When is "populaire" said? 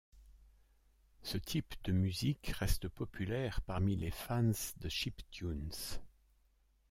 2.89-3.61